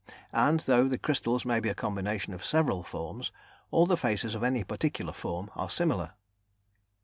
and 0.33 0.61
though 0.61 0.87
the 0.87 0.97
crystals 0.97 1.45
may 1.45 1.59
be 1.59 1.69
a 1.69 1.75
combination 1.75 2.33
of 2.33 2.43
several 2.43 2.81
forms, 2.81 3.31
all 3.69 3.85
the 3.85 3.95
faces 3.95 4.33
of 4.33 4.41
any 4.43 4.63
particular 4.63 5.13
form 5.13 5.51
are 5.55 5.69
similar. 5.69 6.13